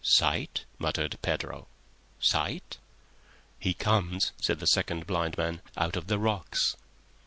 "Sight?" 0.03 0.65
muttered 0.79 1.19
Pedro. 1.21 1.67
"Sight?" 2.19 2.79
"He 3.59 3.75
comes," 3.75 4.31
said 4.41 4.57
the 4.59 4.65
second 4.65 5.05
blind 5.05 5.37
man, 5.37 5.61
"out 5.77 5.95
of 5.95 6.07
the 6.07 6.17
rocks." 6.17 6.75